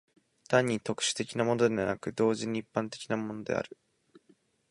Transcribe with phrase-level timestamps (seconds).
[0.47, 3.77] 単に特殊的なものでなく、同時に一般的なものである。